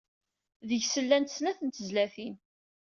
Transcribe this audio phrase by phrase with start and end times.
[0.67, 2.35] Deg-s llant setta n tezlatin.